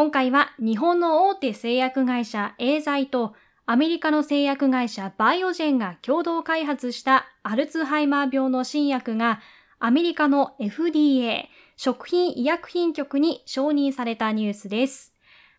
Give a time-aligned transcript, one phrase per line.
[0.00, 3.34] 今回は日本の大手製薬会社エーザイと
[3.66, 9.40] アメリカの製薬会社バイオジェンが共同開発したアルツハイマー病の新薬が
[9.78, 11.42] アメリカの FDA
[11.76, 15.12] 食品医薬品局に承認されたニュースです。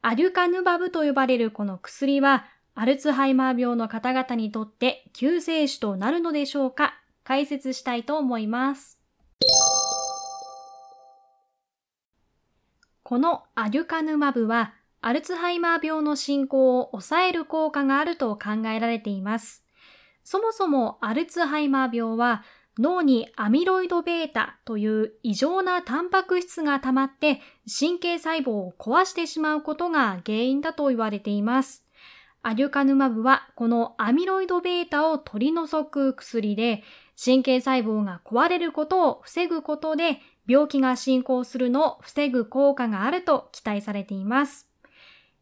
[0.00, 6.94] アデュカヌバブと呼ばれるこの薬はアルツハイマー病の方々にとって救世主となるのでしょうか？
[7.22, 8.98] 解説したいと思います。
[13.12, 19.66] このアデュカヌマブは、アルツハイマー病の進行を抑える効果があると考えられています。
[20.24, 22.42] そもそもアルツハイマー病は
[22.78, 27.42] 脳にアミロイド β という異常なタンパク質が溜まって
[27.78, 31.84] 神経細胞を壊してしまうことが原因だと言われています。
[32.40, 36.82] アデュカヌマブはこのアミロイド β を取り除く薬で
[37.22, 40.18] 神経細胞が壊れることを防ぐことで
[40.48, 44.68] 病気が進行するのを防ぐ効果があると期待されています。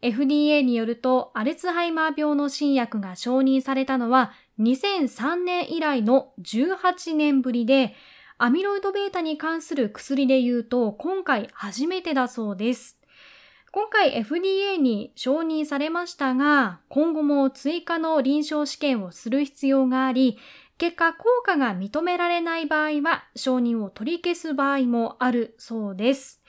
[0.00, 7.94] FDA によると、アルツハイマー病の新薬が承認されたのは2003年以来の18年ぶりで、
[8.38, 12.98] アミロイド β に関する薬で言うと今回初めてだそうです。
[13.72, 20.38] 今回 FDA に承認されましたが、今後も追加の臨床試験をする必要があり、
[20.78, 26.42] 結果効果が認められない場合は承認を取り消す場合もあるそうです。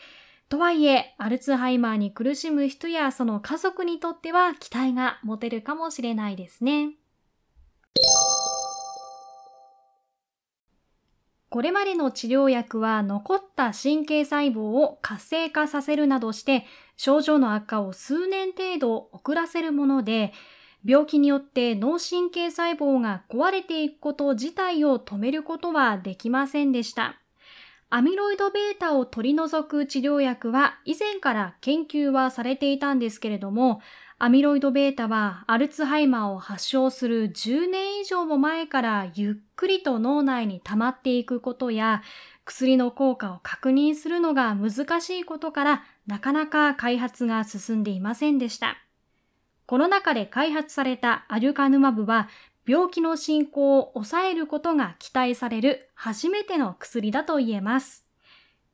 [0.50, 6.96] とはいえ、アルツハイマーに苦しむ人やその家族にとっては期待が持てるかもしれないですね。
[11.50, 16.66] これまでの治療薬は残った神経細胞を活性化させるなどして
[16.98, 20.34] 症状の悪化を数年程度遅らせるもので
[20.86, 27.20] 病気によって脳神経細胞が壊れていくこと自体を止めることはできませんでした。
[27.90, 33.82] アミロイド β を取り除く治療薬は以前から研究はされていたんですけれども、
[34.20, 42.02] アミロイド β はアルツハイマーを発症する10年以上も前からゆっくりと脳内に溜まっていくことや、
[42.44, 48.78] 薬の効果を確認するのが難しいことからなかなか開発が進んでいませんでした。
[49.68, 52.30] この中で開発されたアデュカヌマブは
[52.66, 58.06] 病気の進行を抑えることが期待される初めての薬だと言えます。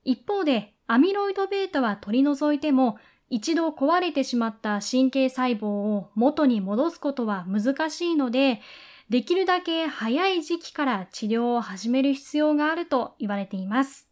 [0.03, 2.97] 一方でアミロイド β は取り除いても
[3.29, 8.61] 一度壊れてしまった神経細胞を元に戻すことは難しいので、
[9.09, 14.07] できるだけ早い時期から治療を始める必要があると言われています。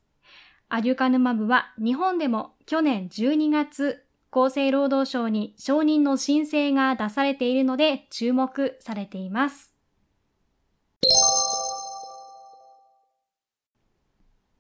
[0.69, 4.03] アデュカヌマブは日本でも去年12月
[4.34, 9.74] 厚生労働省に承認の申請が出されているので注目されています。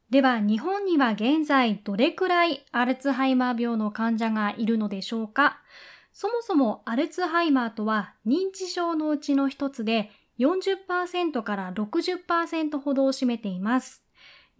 [0.09, 5.61] では日本には現在どれくらいアルツハイマー病の患者がいるのでしょうか？
[6.11, 14.03] そもそもアルツハイマーとは認知症のうちの一つで40%から60%ほどを占めています。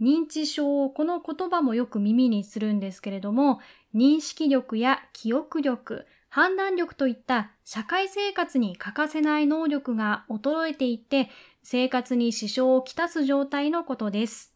[0.02, 3.60] 認知症、この言葉もよく耳にするんですけれども、
[3.94, 11.30] 認識力や記憶力、判断力といった社会生活に欠かせない能力が衰えていって
[11.62, 14.56] 生活に支障をきたす状態のことです。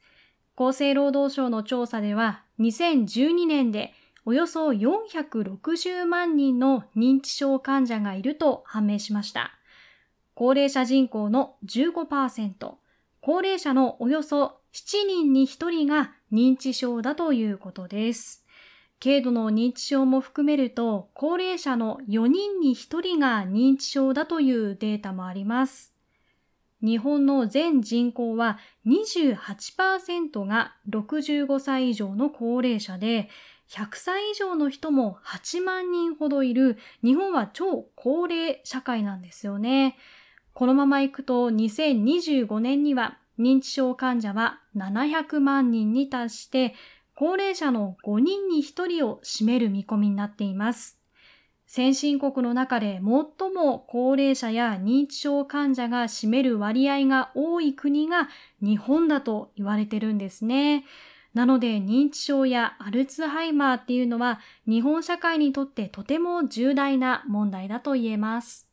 [0.57, 3.94] 厚生労働省の調査では2012年で
[4.25, 9.51] およそ460万人の認知症患者がいると判明しました。
[10.33, 12.73] 高齢者人口の15%、
[13.22, 18.46] 高齢者のおよそ7人に1人が認知症だということです。
[19.02, 25.94] 軽度の認知症も含めると、高齢者の4人に1人が認知症だというデータもあります。
[26.81, 33.30] 日本の全人口は28%が65歳以上の高齢者で、
[33.69, 39.96] 100歳以上の人も8万人ほどいる日本は超高齢社会なんですよね。
[40.53, 46.75] このままいくと2025年には認知症患者は700万人に達して、
[47.16, 51.00] 高齢者の5人に1人を占める見込みになっています。
[51.68, 58.30] 先進国の中で最も高齢者や認知症患者が占める割合が多い国が
[58.62, 60.86] 日本だと言われてるんですね。
[61.33, 68.69] なので認知症やアルツハイマーっていうのは日本社会にとってとても重大な問題だと言えます。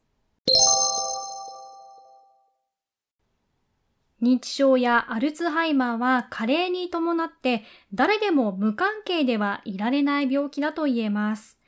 [4.22, 11.58] 認知症やアルツハイマーは加齢に伴って誰でも無関係ではいられない病気だと言えます。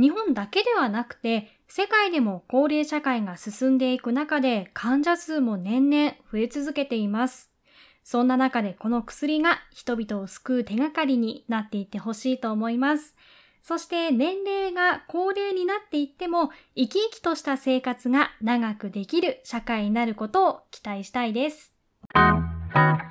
[0.00, 7.50] 日本だけではなくて世界でも高齢社会が進んでいく中で患者数も年々増え続けています。
[8.04, 13.16] そんな中でこの薬が人々を救う手がかりになっていってほしいと思います。
[13.62, 21.77] そして年齢が高齢になっていっても生き生きとした生活が長くできる社会になることを期待したいです。
[22.74, 23.07] Thank you.